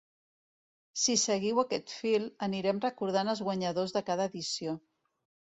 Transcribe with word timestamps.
Si 1.01 1.15
seguiu 1.23 1.61
aquest 1.63 1.93
fil 1.97 2.25
anirem 2.47 2.81
recordant 2.89 3.31
els 3.35 3.45
guanyadors 3.49 3.97
de 3.99 4.07
cada 4.09 4.29
edició. 4.33 4.79